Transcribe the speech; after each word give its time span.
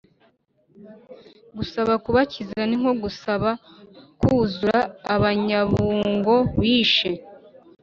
gusaba 1.57 1.93
kubakiza 2.03 2.59
ninkogusaba 2.69 3.51
kuzura 4.19 4.79
abanyabungo 5.15 6.35
wishe 6.59 7.09